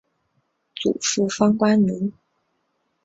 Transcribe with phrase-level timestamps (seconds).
[0.73, 2.11] 祖父方关奴。